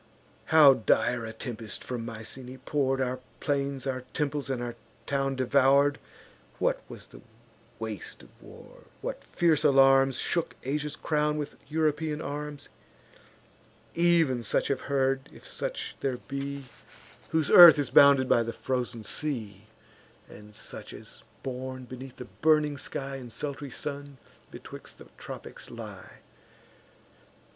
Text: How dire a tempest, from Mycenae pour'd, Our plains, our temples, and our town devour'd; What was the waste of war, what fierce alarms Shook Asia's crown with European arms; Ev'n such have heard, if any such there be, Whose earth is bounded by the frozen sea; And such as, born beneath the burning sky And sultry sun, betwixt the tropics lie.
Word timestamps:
How 0.45 0.73
dire 0.73 1.25
a 1.25 1.31
tempest, 1.31 1.83
from 1.83 2.03
Mycenae 2.03 2.57
pour'd, 2.65 2.99
Our 2.99 3.19
plains, 3.39 3.85
our 3.85 4.01
temples, 4.15 4.49
and 4.49 4.59
our 4.59 4.73
town 5.05 5.35
devour'd; 5.35 5.99
What 6.57 6.81
was 6.89 7.05
the 7.05 7.21
waste 7.77 8.23
of 8.23 8.29
war, 8.41 8.85
what 9.01 9.23
fierce 9.23 9.63
alarms 9.63 10.17
Shook 10.17 10.55
Asia's 10.63 10.95
crown 10.95 11.37
with 11.37 11.55
European 11.67 12.19
arms; 12.19 12.67
Ev'n 13.95 14.41
such 14.41 14.69
have 14.69 14.81
heard, 14.81 15.27
if 15.27 15.31
any 15.43 15.51
such 15.51 15.95
there 15.99 16.17
be, 16.17 16.65
Whose 17.29 17.51
earth 17.51 17.77
is 17.77 17.91
bounded 17.91 18.27
by 18.27 18.41
the 18.41 18.53
frozen 18.53 19.03
sea; 19.03 19.67
And 20.27 20.55
such 20.55 20.95
as, 20.95 21.21
born 21.43 21.85
beneath 21.85 22.15
the 22.15 22.25
burning 22.25 22.79
sky 22.79 23.17
And 23.17 23.31
sultry 23.31 23.69
sun, 23.69 24.17
betwixt 24.49 24.97
the 24.97 25.09
tropics 25.19 25.69
lie. 25.69 26.21